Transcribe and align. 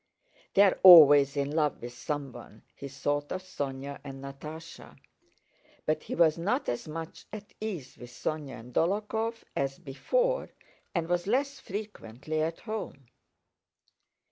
"They're 0.55 0.79
always 0.81 1.37
in 1.37 1.51
love 1.51 1.79
with 1.79 1.93
someone," 1.93 2.63
he 2.75 2.87
thought 2.87 3.31
of 3.31 3.43
Sónya 3.43 3.99
and 4.03 4.23
Natásha. 4.23 4.97
But 5.85 6.01
he 6.01 6.15
was 6.15 6.39
not 6.39 6.67
as 6.67 6.87
much 6.87 7.27
at 7.31 7.53
ease 7.61 7.99
with 7.99 8.09
Sónya 8.09 8.59
and 8.61 8.73
Dólokhov 8.73 9.43
as 9.55 9.77
before 9.77 10.49
and 10.95 11.07
was 11.07 11.27
less 11.27 11.59
frequently 11.59 12.41
at 12.41 12.61
home. 12.61 13.09